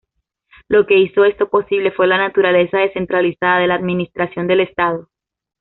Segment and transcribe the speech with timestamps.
[0.67, 5.09] Lo que hizo esto posible fue la naturaleza descentralizada de la administración del estado.